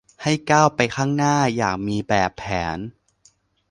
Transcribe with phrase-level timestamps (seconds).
[0.23, 2.43] ให้ก้าวไปข้างหน้าอย่างมีแบบแผ
[2.75, 2.77] น